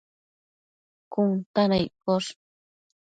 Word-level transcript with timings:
cun 1.11 1.31
ta 1.53 1.63
na 1.69 1.77
iccosh 1.87 2.29